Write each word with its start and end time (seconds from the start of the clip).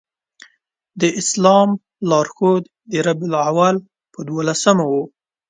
د 1.01 1.03
اسلام 1.21 1.69
لار 2.09 2.27
ښود 2.35 2.63
د 2.91 2.93
ربیع 3.07 3.27
الاول 3.31 3.75
په 4.13 4.19
دولسمه 4.27 4.85
و. 4.91 4.93